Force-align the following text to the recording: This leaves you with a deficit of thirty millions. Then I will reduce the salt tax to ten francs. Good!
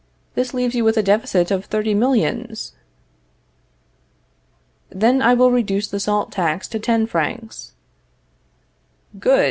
This 0.33 0.51
leaves 0.51 0.73
you 0.73 0.83
with 0.83 0.97
a 0.97 1.03
deficit 1.03 1.51
of 1.51 1.65
thirty 1.65 1.93
millions. 1.93 2.73
Then 4.89 5.21
I 5.21 5.35
will 5.35 5.51
reduce 5.51 5.87
the 5.89 5.99
salt 5.99 6.31
tax 6.31 6.67
to 6.69 6.79
ten 6.79 7.05
francs. 7.05 7.73
Good! 9.19 9.39